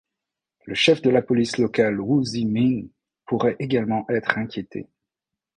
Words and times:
Le 0.65 0.73
chef 0.73 1.03
de 1.03 1.11
la 1.11 1.21
police 1.21 1.59
locale 1.59 2.01
Wu 2.01 2.23
Zhiming 2.25 2.89
pourrait 3.27 3.55
également 3.59 4.09
être 4.09 4.39
inquiété. 4.39 4.89